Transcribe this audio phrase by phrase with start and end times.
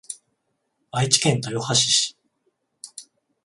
[0.91, 2.17] 愛知県豊橋市